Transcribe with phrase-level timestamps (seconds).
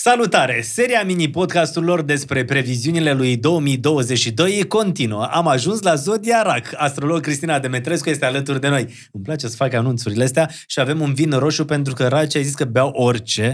[0.00, 0.60] Salutare!
[0.60, 5.24] Seria mini-podcasturilor despre previziunile lui 2022 continuă.
[5.24, 6.72] Am ajuns la Zodia Rac.
[6.76, 8.80] Astrolog Cristina Demetrescu este alături de noi.
[9.12, 12.40] Îmi place să fac anunțurile astea și avem un vin roșu pentru că Raci a
[12.40, 13.52] zis că beau orice.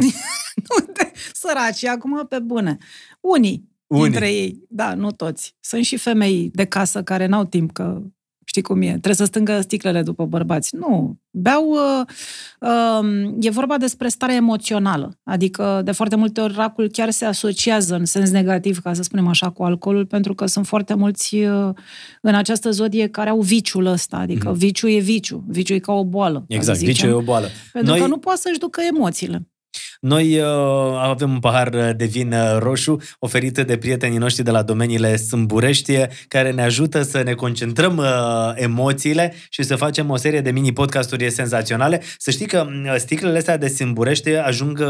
[1.42, 2.76] Săraci, acum pe bune.
[3.20, 5.56] Unii, Unii dintre ei, da, nu toți.
[5.60, 8.00] Sunt și femei de casă care n-au timp că
[8.44, 8.88] Știi cum e?
[8.88, 10.76] Trebuie să stângă sticlele după bărbați.
[10.76, 11.18] Nu.
[11.30, 11.68] Beau...
[11.70, 12.06] Uh,
[12.60, 15.18] uh, e vorba despre starea emoțională.
[15.22, 19.26] Adică, de foarte multe ori, racul chiar se asociază în sens negativ, ca să spunem
[19.26, 21.70] așa, cu alcoolul, pentru că sunt foarte mulți uh,
[22.20, 24.16] în această zodie care au viciul ăsta.
[24.16, 24.54] Adică mm.
[24.54, 25.44] viciul e viciu.
[25.48, 26.44] Viciul e ca o boală.
[26.48, 27.46] Exact, viciul e o boală.
[27.72, 28.00] Pentru Noi...
[28.00, 29.48] că nu poate să-și ducă emoțiile.
[30.04, 30.46] Noi uh,
[31.02, 35.92] avem un pahar de vin uh, roșu oferit de prietenii noștri de la domeniile Sâmburești,
[36.28, 38.04] care ne ajută să ne concentrăm uh,
[38.54, 42.02] emoțiile și să facem o serie de mini-podcasturi senzaționale.
[42.18, 44.86] Să știi că uh, sticlele astea de Sâmburești ajung uh,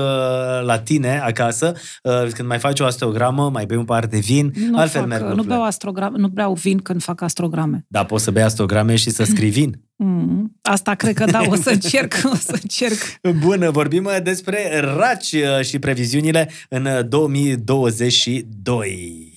[0.64, 4.52] la tine acasă, uh, când mai faci o astrogramă, mai bei un pahar de vin,
[4.70, 7.84] nu altfel fac, merg Nu beau, astrogram, nu beau vin când fac astrograme.
[7.88, 9.82] Da, poți să bei astrograme și să scrii vin.
[9.96, 12.98] Mm, asta cred că da, o să încerc, o să încerc.
[13.38, 19.32] Bun, vorbim despre raci uh, și previziunile în 2022.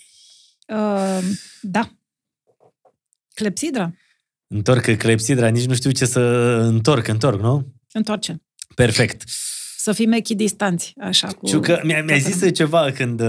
[0.68, 1.20] Uh,
[1.62, 1.92] da.
[3.34, 3.94] Clepsidra.
[4.48, 6.20] Întorc clepsidra, nici nu știu ce să
[6.62, 7.74] întorc, întorc, nu?
[7.92, 8.42] Întoarce.
[8.76, 9.24] Perfect
[9.88, 11.48] să fim echidistanți, așa cu...
[11.48, 13.28] Știu că mi-a, mi zis ceva când uh,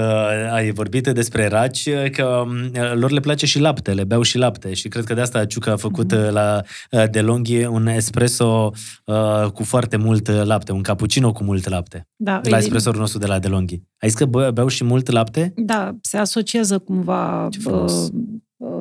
[0.52, 4.74] ai vorbit despre raci, uh, că uh, lor le place și laptele, beau și lapte
[4.74, 6.30] și cred că de asta Ciucă a făcut mm-hmm.
[6.30, 8.72] la uh, DeLonghi un espresso
[9.04, 12.08] uh, cu foarte mult lapte, un cappuccino cu mult lapte.
[12.16, 13.82] Da, de la espresorul nostru de la DeLonghi.
[13.98, 15.52] Ai zis că beau și mult lapte?
[15.56, 17.84] Da, se asociază cumva uh,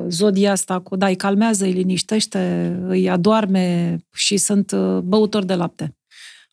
[0.08, 5.92] zodia asta cu, da, îi calmează, îi liniștește, îi adoarme și sunt băutori de lapte.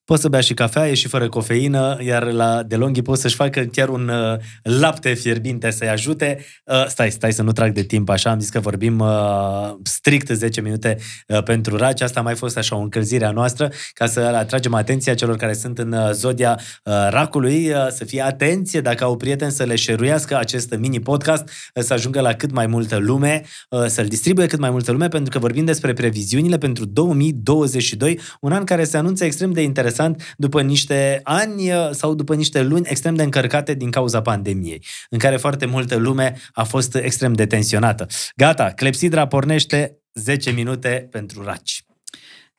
[0.06, 3.62] Poți să bea și cafea, e și fără cofeină, iar la DeLonghi poți să-și facă
[3.62, 6.46] chiar un uh, lapte fierbinte să-i ajute.
[6.66, 10.28] Uh, stai, stai să nu trag de timp așa, am zis că vorbim uh, strict
[10.28, 10.98] 10 minute
[11.28, 12.02] uh, pentru raci.
[12.02, 15.54] Asta a mai fost așa o încălzire a noastră ca să atragem atenția celor care
[15.54, 19.76] sunt în uh, zodia uh, racului, uh, să fie atenție dacă au prieteni să le
[19.76, 24.60] șeruiască acest mini-podcast, uh, să ajungă la cât mai multă lume, uh, să-l distribuie cât
[24.60, 29.26] mai multă lume, pentru că vorbim despre previziunile pentru 2022, un an care se anunță
[29.26, 33.74] extrem de interesant interesant după niște ani uh, sau după niște luni extrem de încărcate
[33.74, 38.08] din cauza pandemiei, în care foarte multă lume a fost extrem de tensionată.
[38.36, 41.84] Gata, Clepsidra pornește 10 minute pentru raci.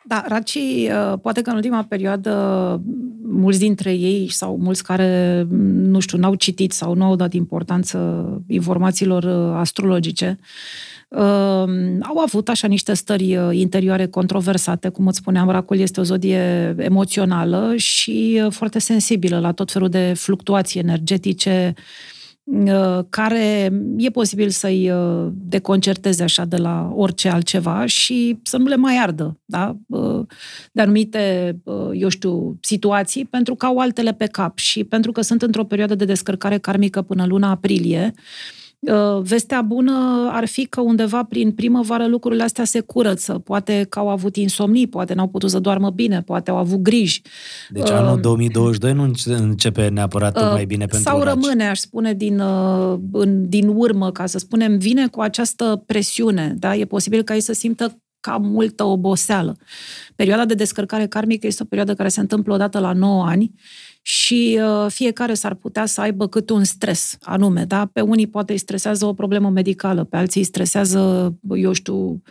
[0.09, 2.33] Da, racii, uh, poate că în ultima perioadă
[3.23, 7.99] mulți dintre ei sau mulți care, nu știu, n-au citit sau nu au dat importanță
[8.47, 10.96] informațiilor uh, astrologice, Uh,
[12.03, 16.75] au avut așa niște stări uh, interioare controversate, cum îți spuneam, racul este o zodie
[16.79, 21.75] emoțională și uh, foarte sensibilă la tot felul de fluctuații energetice
[22.45, 24.93] uh, care e posibil să-i
[25.33, 29.77] deconcerteze așa de la orice altceva și să nu le mai ardă, da?
[30.73, 31.57] De anumite,
[31.93, 35.95] eu știu, situații, pentru că au altele pe cap și pentru că sunt într-o perioadă
[35.95, 38.66] de descărcare karmică până luna aprilie, Uh,
[39.23, 43.33] vestea bună ar fi că undeva prin primăvară lucrurile astea se curăță.
[43.33, 47.23] Poate că au avut insomnii, poate n-au putut să doarmă bine, poate au avut griji.
[47.71, 52.15] Deci anul 2022 uh, nu începe neapărat uh, mai bine pentru Sau rămâne, aș spune,
[52.15, 52.43] din,
[53.13, 56.55] în, din urmă, ca să spunem, vine cu această presiune.
[56.59, 56.77] Da?
[56.77, 59.57] E posibil ca ei să simtă ca multă oboseală.
[60.15, 63.53] Perioada de descărcare karmică este o perioadă care se întâmplă odată la 9 ani
[64.09, 67.87] și uh, fiecare s-ar putea să aibă cât un stres anume, da?
[67.93, 72.23] Pe unii poate îi stresează o problemă medicală, pe alții îi stresează, eu știu,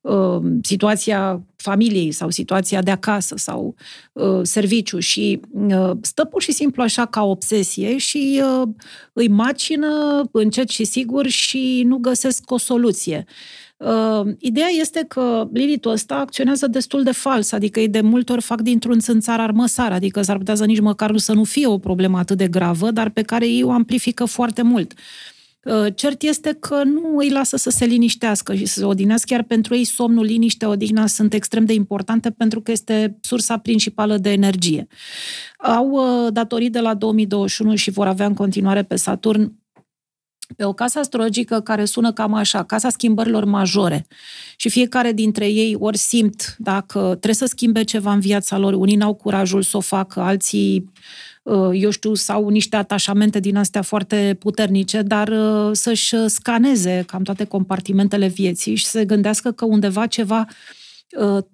[0.00, 3.74] uh, situația familiei sau situația de acasă sau
[4.12, 8.68] uh, serviciu și uh, stă pur și simplu așa ca obsesie și uh,
[9.12, 13.26] îi macină încet și sigur și nu găsesc o soluție.
[13.82, 18.42] Uh, ideea este că Lilith ăsta acționează destul de fals, adică ei de multe ori
[18.42, 21.78] fac dintr-un țânțar armăsar, adică s-ar putea să nici măcar nu să nu fie o
[21.78, 24.92] problemă atât de gravă, dar pe care ei o amplifică foarte mult.
[25.64, 29.42] Uh, cert este că nu îi lasă să se liniștească și să se odinească, chiar
[29.42, 34.30] pentru ei somnul, liniște, odihna sunt extrem de importante pentru că este sursa principală de
[34.32, 34.86] energie.
[35.56, 39.61] Au uh, datorii de la 2021 și vor avea în continuare pe Saturn
[40.56, 44.06] pe o casă astrologică care sună cam așa, casa schimbărilor majore.
[44.56, 48.96] Și fiecare dintre ei ori simt dacă trebuie să schimbe ceva în viața lor, unii
[48.96, 50.90] n-au curajul să o facă, alții
[51.42, 57.22] uh, eu știu, sau niște atașamente din astea foarte puternice, dar uh, să-și scaneze cam
[57.22, 60.54] toate compartimentele vieții și să se gândească că undeva ceva uh,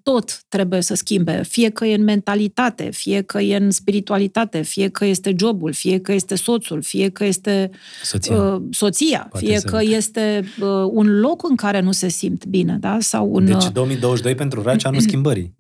[0.03, 4.89] tot trebuie să schimbe, fie că e în mentalitate, fie că e în spiritualitate, fie
[4.89, 7.71] că este jobul, fie că este soțul, fie că este
[8.03, 8.37] Soția.
[8.55, 12.47] uh, soția Poate fie să- că este uh, un loc în care nu se simt
[12.47, 12.97] bine, da?
[13.01, 15.57] Sau un Deci uh, 2022 pentru Raci anul schimbării.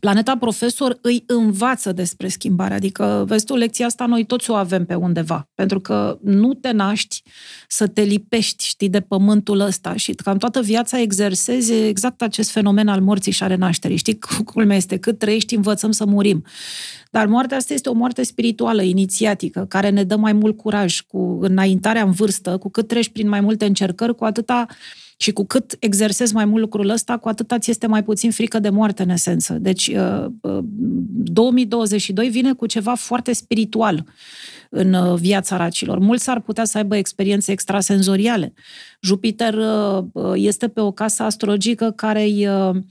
[0.00, 2.74] Planeta Profesor îi învață despre schimbare.
[2.74, 5.48] Adică, vezi tu, lecția asta noi toți o avem pe undeva.
[5.54, 7.22] Pentru că nu te naști
[7.68, 12.88] să te lipești, știi, de pământul ăsta și cam toată viața exersezi exact acest fenomen
[12.88, 13.96] al morții și a renașterii.
[13.96, 16.44] Știi, culmea este cât trăiești, învățăm să murim.
[17.10, 21.38] Dar moartea asta este o moarte spirituală, inițiatică, care ne dă mai mult curaj cu
[21.40, 24.66] înaintarea în vârstă, cu cât treci prin mai multe încercări, cu atâta
[25.16, 28.58] și cu cât exersezi mai mult lucrul ăsta, cu atâta ți este mai puțin frică
[28.58, 29.52] de moarte, în esență.
[29.52, 34.04] Deci, uh, uh, 2022 vine cu ceva foarte spiritual
[34.70, 35.98] în uh, viața racilor.
[35.98, 38.52] Mulți ar putea să aibă experiențe extrasenzoriale.
[39.00, 42.82] Jupiter uh, uh, este pe o casă astrologică care îi uh, uh,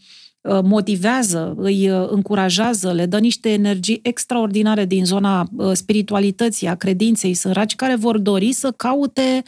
[0.63, 7.33] motivează, îi uh, încurajează, le dă niște energii extraordinare din zona uh, spiritualității, a credinței.
[7.33, 9.43] Sunt raci care vor dori să caute,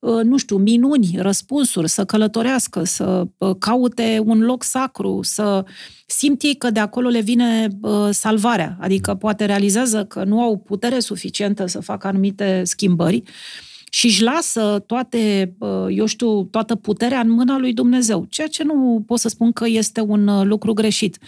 [0.00, 5.64] uh, nu știu, minuni, răspunsuri, să călătorească, să uh, caute un loc sacru, să
[6.06, 8.76] simt ei că de acolo le vine uh, salvarea.
[8.80, 13.22] Adică poate realizează că nu au putere suficientă să facă anumite schimbări
[13.94, 18.64] și își lasă toate, uh, eu știu, toată puterea în mâna lui Dumnezeu, ceea ce
[18.64, 21.18] nu pot să spun că este un uh, lucru greșit.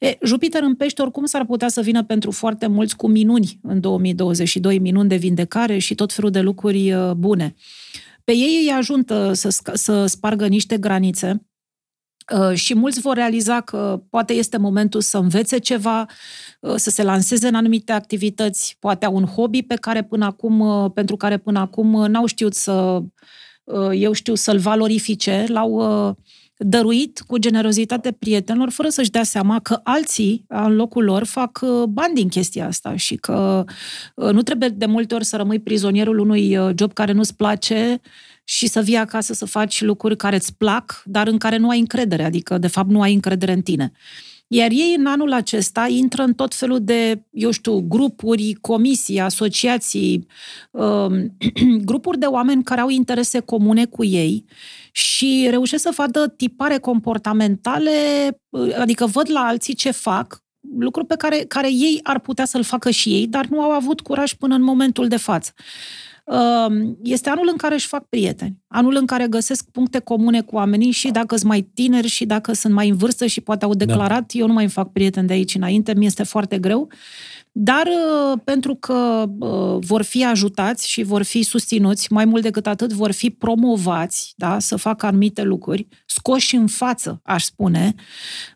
[0.00, 3.80] E, Jupiter în pești oricum s-ar putea să vină pentru foarte mulți cu minuni în
[3.80, 7.54] 2022, minuni de vindecare și tot felul de lucruri uh, bune.
[8.24, 11.47] Pe ei îi ajută să, sc- să spargă niște granițe, Uh,
[12.54, 16.06] și mulți vor realiza că poate este momentul să învețe ceva,
[16.60, 20.60] uh, să se lanseze în anumite activități, poate au un hobby pe care până acum,
[20.60, 23.02] uh, pentru care până acum uh, n-au știut să,
[23.64, 25.70] uh, eu știu, să-l valorifice, l-au
[26.08, 26.14] uh,
[26.58, 31.82] dăruit cu generozitate prietenilor, fără să-și dea seama că alții, în locul lor, fac uh,
[31.84, 33.64] bani din chestia asta și că
[34.14, 38.00] uh, nu trebuie de multe ori să rămâi prizonierul unui uh, job care nu-ți place
[38.44, 41.78] și să vii acasă să faci lucruri care îți plac, dar în care nu ai
[41.78, 43.92] încredere, adică, de fapt, nu ai încredere în tine.
[44.50, 50.26] Iar ei, în anul acesta, intră în tot felul de, eu știu, grupuri, comisii, asociații,
[50.70, 51.36] um,
[51.90, 54.44] grupuri de oameni care au interese comune cu ei
[54.98, 57.90] și reușesc să vadă tipare comportamentale,
[58.48, 60.42] uh, adică văd la alții ce fac,
[60.78, 64.00] lucru pe care, care ei ar putea să-l facă și ei, dar nu au avut
[64.00, 65.52] curaj până în momentul de față.
[66.24, 70.54] Um, Este anul în care își fac prieteni, anul în care găsesc puncte comune cu
[70.54, 73.74] oamenii și dacă sunt mai tineri și dacă sunt mai în vârstă și poate au
[73.74, 74.38] declarat, da.
[74.38, 76.88] eu nu mai îmi fac prieteni de aici înainte, mi este foarte greu,
[77.52, 82.66] dar uh, pentru că uh, vor fi ajutați și vor fi susținuți, mai mult decât
[82.66, 87.94] atât, vor fi promovați da, să facă anumite lucruri, scoși în față, aș spune,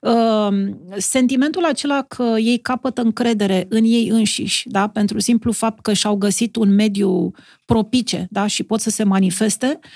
[0.00, 0.48] uh,
[0.96, 6.16] sentimentul acela că ei capătă încredere în ei înșiși, da, pentru simplu fapt că și-au
[6.16, 7.30] găsit un mediu
[7.64, 9.88] propice da, și pot să se manifeste, uh,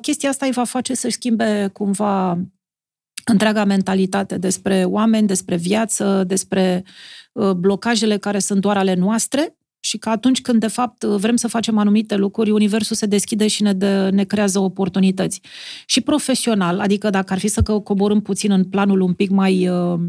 [0.00, 2.38] chestia asta îi va face să-și schimbe cumva
[3.24, 6.84] întreaga mentalitate despre oameni, despre viață, despre
[7.32, 11.48] uh, blocajele care sunt doar ale noastre și că atunci când, de fapt, vrem să
[11.48, 15.40] facem anumite lucruri, Universul se deschide și ne, dă, ne creează oportunități.
[15.86, 20.00] Și profesional, adică dacă ar fi să coborâm puțin în planul un pic mai, uh,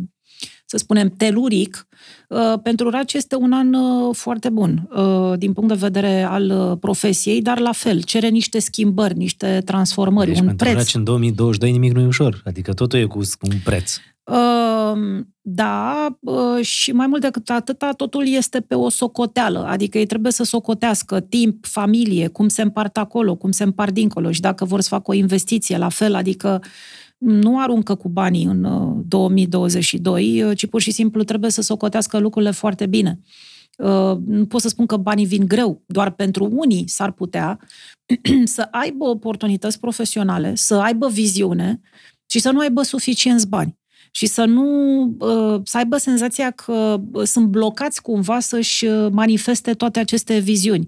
[0.72, 1.88] să spunem, teluric,
[2.28, 6.50] uh, pentru Raci este un an uh, foarte bun uh, din punct de vedere al
[6.50, 10.78] uh, profesiei, dar la fel, cere niște schimbări, niște transformări, Deci un pentru preț.
[10.78, 12.42] Raci în 2022 nimic nu e ușor.
[12.46, 13.96] Adică totul e cu un preț.
[14.24, 20.06] Uh, Da, uh, și mai mult decât atâta, totul este pe o socoteală, adică ei
[20.06, 24.66] trebuie să socotească timp, familie, cum se împart acolo, cum se împart dincolo și dacă
[24.66, 26.62] vor să facă o investiție la fel, adică
[27.22, 32.18] nu aruncă cu banii în uh, 2022, uh, ci pur și simplu trebuie să socotească
[32.18, 33.20] lucrurile foarte bine.
[33.78, 37.60] Uh, nu pot să spun că banii vin greu, doar pentru unii s-ar putea
[38.44, 41.82] să aibă oportunități profesionale, să aibă viziune
[42.26, 43.80] și să nu aibă suficienți bani
[44.12, 44.68] și să nu
[45.64, 50.88] să aibă senzația că sunt blocați cumva să-și manifeste toate aceste viziuni.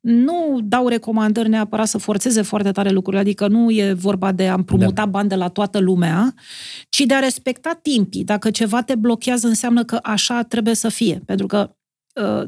[0.00, 4.54] Nu dau recomandări neapărat să forțeze foarte tare lucrurile, adică nu e vorba de a
[4.54, 5.06] împrumuta da.
[5.06, 6.34] bani de la toată lumea,
[6.88, 8.24] ci de a respecta timpii.
[8.24, 11.22] Dacă ceva te blochează, înseamnă că așa trebuie să fie.
[11.26, 11.76] Pentru că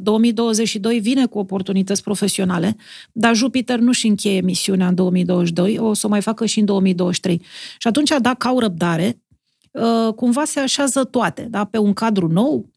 [0.01, 2.77] 2022 vine cu oportunități profesionale,
[3.13, 7.43] dar Jupiter nu-și încheie misiunea în 2022, o să o mai facă și în 2023.
[7.79, 9.23] Și atunci, dacă au răbdare,
[10.17, 11.65] cumva se așează toate, da?
[11.65, 12.69] pe un cadru nou.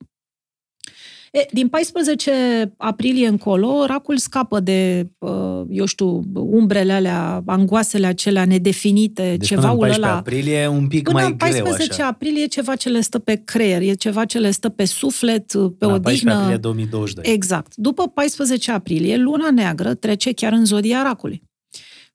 [1.31, 8.45] E, din 14 aprilie încolo, racul scapă de, uh, eu știu, umbrele alea, angoasele acelea
[8.45, 10.17] nedefinite, deci ceva până în 14 ăla.
[10.17, 12.07] aprilie un pic Până mai în 14 greu așa.
[12.07, 15.45] aprilie e ceva ce le stă pe creier, e ceva ce le stă pe suflet,
[15.51, 16.33] pe Până în 14 odihnă.
[16.33, 17.33] aprilie 2022.
[17.33, 17.75] Exact.
[17.75, 21.43] După 14 aprilie, luna neagră trece chiar în zodia racului.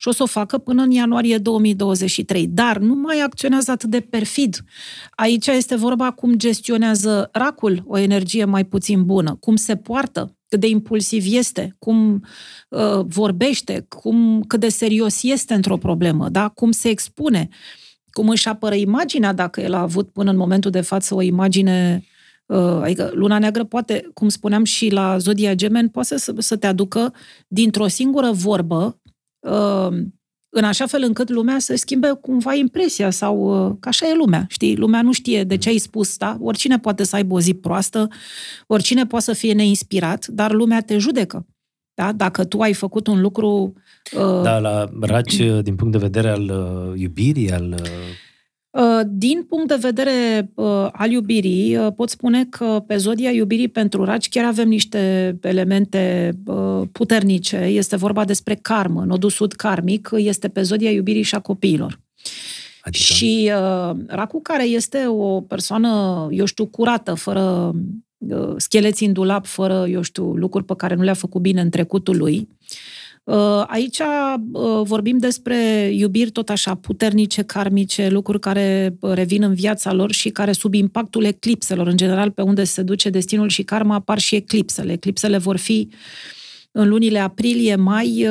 [0.03, 2.47] Și o să o facă până în ianuarie 2023.
[2.47, 4.65] Dar nu mai acționează atât de perfid.
[5.11, 10.61] Aici este vorba cum gestionează racul o energie mai puțin bună, cum se poartă, cât
[10.61, 12.25] de impulsiv este, cum
[12.69, 16.49] uh, vorbește, cum, cât de serios este într-o problemă, da?
[16.49, 17.49] cum se expune,
[18.11, 22.05] cum își apără imaginea, dacă el a avut până în momentul de față o imagine
[22.47, 26.67] Uh, adică luna neagră poate, cum spuneam și la Zodia Gemen, poate să, să te
[26.67, 27.15] aducă
[27.49, 29.02] dintr-o singură vorbă uh,
[30.55, 34.45] în așa fel încât lumea să schimbe cumva impresia sau uh, că așa e lumea,
[34.49, 34.77] știi?
[34.77, 36.37] Lumea nu știe de ce ai spus, da?
[36.41, 38.09] Oricine poate să aibă o zi proastă,
[38.67, 41.47] oricine poate să fie neinspirat, dar lumea te judecă.
[41.95, 42.13] Da?
[42.13, 43.73] Dacă tu ai făcut un lucru...
[44.17, 44.43] Uh...
[44.43, 47.75] Da, la raci, din punct de vedere al uh, iubirii, al...
[47.83, 47.89] Uh
[49.07, 54.05] din punct de vedere uh, al iubirii, uh, pot spune că pe zodia iubirii pentru
[54.05, 57.57] raci chiar avem niște elemente uh, puternice.
[57.57, 62.01] Este vorba despre karmă, nodul sud karmic este pe zodia iubirii și a copiilor.
[62.83, 63.05] Adică?
[63.05, 67.75] Și uh, racul care este o persoană, eu știu, curată, fără
[68.19, 71.71] uh, scheleți în dulap, fără, eu știu, lucruri pe care nu le-a făcut bine în
[71.71, 72.62] trecutul lui, Uh,
[73.67, 79.93] aici uh, vorbim despre iubiri tot așa puternice, karmice, lucruri care uh, revin în viața
[79.93, 83.95] lor și care sub impactul eclipselor, în general pe unde se duce destinul și karma,
[83.95, 84.93] apar și eclipsele.
[84.93, 85.89] Eclipsele vor fi
[86.71, 88.29] în lunile aprilie, mai,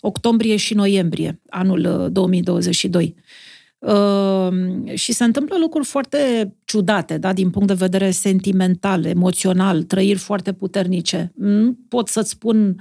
[0.00, 3.14] octombrie și noiembrie, anul 2022.
[3.84, 10.18] Uh, și se întâmplă lucruri foarte ciudate, da, din punct de vedere sentimental, emoțional, trăiri
[10.18, 11.32] foarte puternice.
[11.36, 12.76] Nu pot să-ți spun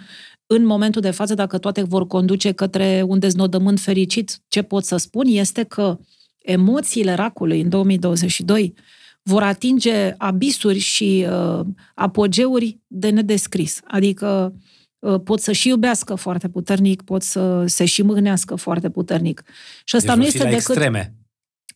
[0.56, 4.98] în momentul de față, dacă toate vor conduce către un deznodământ fericit, ce pot să
[4.98, 6.00] spun este că
[6.38, 8.74] emoțiile racului în 2022
[9.22, 13.80] vor atinge abisuri și uh, apogeuri de nedescris.
[13.84, 14.54] Adică
[15.00, 19.44] uh, pot să și iubească foarte puternic, pot să se și mâhnească foarte puternic.
[19.84, 20.54] Și asta deci nu este decât...
[20.54, 21.16] extreme.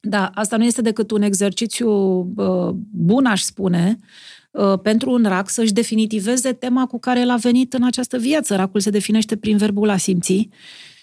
[0.02, 1.90] Da, asta nu este decât un exercițiu
[2.36, 4.47] uh, bun, aș spune, Uh,
[4.82, 8.56] pentru un rac să-și definitiveze tema cu care el a venit în această viață.
[8.56, 10.50] Racul se definește prin verbul a simți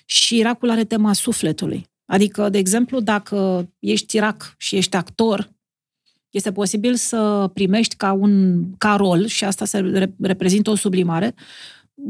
[0.04, 1.86] și racul are tema sufletului.
[2.04, 5.52] Adică, de exemplu, dacă ești rac și ești actor,
[6.30, 11.34] este posibil să primești ca un ca rol, și asta se reprezintă o sublimare,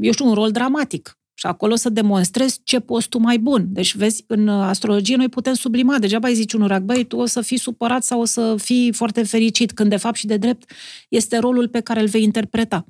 [0.00, 1.18] eu știu, un rol dramatic.
[1.34, 3.66] Și acolo să demonstrezi ce poți tu mai bun.
[3.68, 5.98] Deci, vezi, în astrologie noi putem sublima.
[5.98, 8.92] Degeaba îi zici unul rac, băi, tu o să fii supărat sau o să fii
[8.92, 10.70] foarte fericit, când de fapt și de drept
[11.08, 12.84] este rolul pe care îl vei interpreta.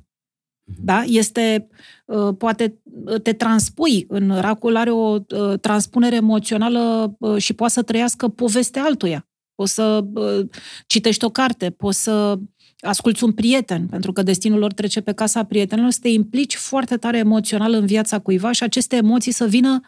[0.65, 0.85] Mhm.
[0.85, 1.03] Da?
[1.03, 1.69] Este,
[2.05, 2.79] uh, poate
[3.23, 8.83] te transpui în racul, are o uh, transpunere emoțională uh, și poate să trăiască povestea
[8.83, 9.29] altuia.
[9.55, 10.05] Poți să
[10.87, 12.39] citești o carte, poți să
[12.81, 16.97] asculți un prieten, pentru că destinul lor trece pe casa prietenilor, să te implici foarte
[16.97, 19.81] tare emoțional în viața cuiva și aceste emoții să vină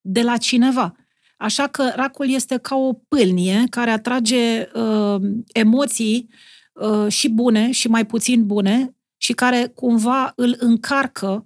[0.00, 0.94] de la cineva.
[1.36, 5.20] Așa că racul este ca o pâlnie care atrage uh,
[5.52, 6.28] emoții
[6.72, 11.45] uh, și bune și mai puțin bune și care cumva îl încarcă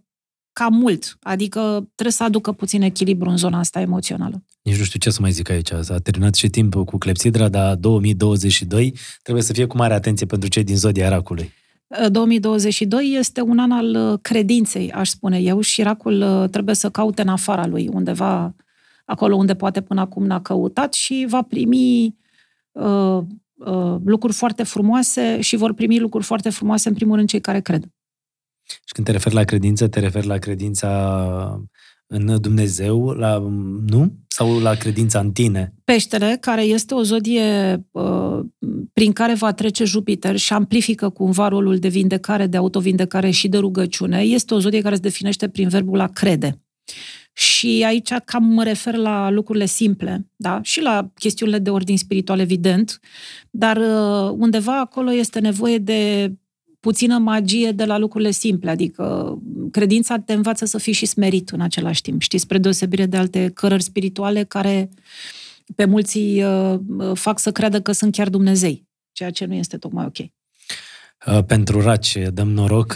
[0.61, 1.19] cam mult.
[1.23, 1.61] Adică
[1.95, 4.43] trebuie să aducă puțin echilibru în zona asta emoțională.
[4.63, 5.71] Nici nu știu ce să mai zic aici.
[5.81, 10.49] S-a terminat și timpul cu clepsidra, dar 2022 trebuie să fie cu mare atenție pentru
[10.49, 11.53] cei din zodia racului.
[12.09, 16.91] 2022 este un an al uh, credinței, aș spune eu, și racul uh, trebuie să
[16.91, 18.55] caute în afara lui, undeva
[19.05, 22.15] acolo unde poate până acum n-a căutat și va primi
[22.73, 23.19] uh,
[23.55, 27.61] uh, lucruri foarte frumoase și vor primi lucruri foarte frumoase, în primul rând, cei care
[27.61, 27.85] cred.
[28.71, 31.61] Și când te referi la credință, te referi la credința
[32.07, 33.39] în Dumnezeu, la,
[33.87, 34.13] nu?
[34.29, 35.75] Sau la credința în tine?
[35.85, 38.41] Peștele, care este o zodie uh,
[38.93, 43.59] prin care va trece Jupiter și amplifică cumva rolul de vindecare, de autovindecare și de
[43.59, 46.61] rugăciune, este o zodie care se definește prin verbul a crede.
[47.33, 50.61] Și aici cam mă refer la lucrurile simple, da?
[50.63, 53.01] și la chestiunile de ordin spiritual, evident,
[53.51, 56.33] dar uh, undeva acolo este nevoie de
[56.81, 59.39] puțină magie de la lucrurile simple, adică
[59.71, 63.51] credința te învață să fii și smerit în același timp, știi, spre deosebire de alte
[63.55, 64.89] cărări spirituale care
[65.75, 66.81] pe mulți uh,
[67.15, 70.40] fac să creadă că sunt chiar Dumnezei, ceea ce nu este tocmai ok.
[71.27, 72.95] Uh, pentru raci dăm noroc,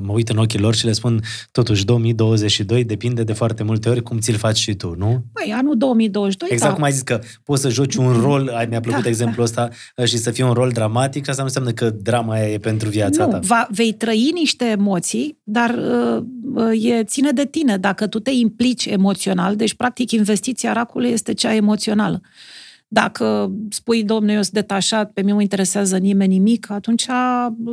[0.00, 1.20] mă uit în ochii lor și le spun
[1.52, 5.24] totuși 2022 depinde de foarte multe ori cum ți-l faci și tu, nu?
[5.32, 6.76] Păi, anul 2022, Exact da.
[6.76, 10.04] cum ai zis că poți să joci un rol, mi-a plăcut Da, exemplul ăsta, uh,
[10.04, 13.24] și să fie un rol dramatic, asta nu înseamnă că drama aia e pentru viața
[13.24, 13.38] nu, ta.
[13.42, 16.22] va, vei trăi niște emoții, dar uh,
[16.54, 17.76] uh, e ține de tine.
[17.76, 22.20] Dacă tu te implici emoțional, deci practic investiția racului este cea emoțională.
[22.92, 27.06] Dacă spui, domnule, eu sunt detașat, pe mine nu interesează nimeni nimic, atunci,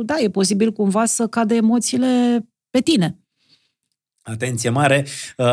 [0.04, 3.18] da, e posibil cumva să cadă emoțiile pe tine.
[4.32, 5.04] Atenție mare,
[5.36, 5.46] uh,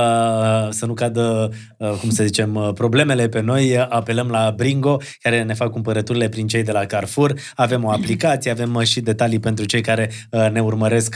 [0.69, 3.77] să nu cadă, uh, cum să zicem, uh, problemele pe noi.
[3.89, 7.33] Apelăm la Bringo, care ne fac cumpărăturile prin cei de la Carrefour.
[7.55, 10.09] Avem o aplicație, avem și detalii pentru cei care
[10.51, 11.15] ne urmăresc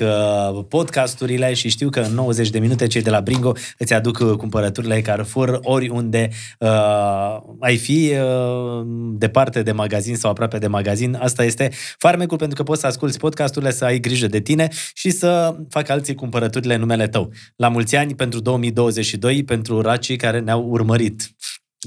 [0.68, 5.02] podcasturile și știu că în 90 de minute cei de la Bringo îți aduc cumpărăturile
[5.02, 6.30] Carrefour oriunde
[7.60, 8.14] ai fi,
[9.14, 11.18] departe de magazin sau aproape de magazin.
[11.22, 15.10] Asta este farmecul pentru că poți să asculti podcasturile, să ai grijă de tine și
[15.10, 17.32] să fac alții cumpărăturile în numele tău.
[17.56, 21.36] La mulți ani pentru 2022, pentru racii care ne-au urmărit.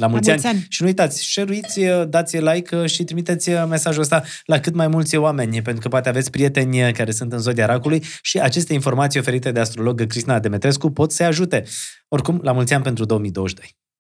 [0.01, 0.57] La mulți, la mulți ani.
[0.57, 0.67] ani.
[0.69, 5.63] Și nu uitați, share-uiți, dați like și trimiteți mesajul ăsta la cât mai mulți oameni,
[5.63, 9.61] pentru că poate aveți prieteni care sunt în zodia racului și aceste informații oferite de
[9.61, 11.65] astrolog Cristina Demetrescu pot să ajute.
[12.09, 13.77] Oricum, la mulți ani pentru 2022.